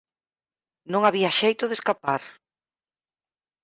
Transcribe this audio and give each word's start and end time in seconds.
Non 0.91 1.01
había 1.07 1.35
xeito 1.39 1.63
de 1.67 1.75
escapar. 1.79 2.21